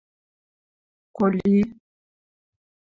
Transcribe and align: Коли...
Коли... 1.17 1.57